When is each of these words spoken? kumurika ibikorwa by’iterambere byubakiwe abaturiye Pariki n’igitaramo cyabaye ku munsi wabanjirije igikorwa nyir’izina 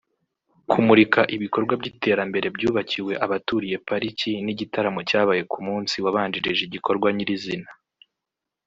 kumurika 0.69 1.21
ibikorwa 1.35 1.73
by’iterambere 1.81 2.47
byubakiwe 2.55 3.13
abaturiye 3.25 3.75
Pariki 3.87 4.31
n’igitaramo 4.45 5.01
cyabaye 5.09 5.41
ku 5.51 5.59
munsi 5.67 5.95
wabanjirije 6.05 6.61
igikorwa 6.65 7.07
nyir’izina 7.15 7.69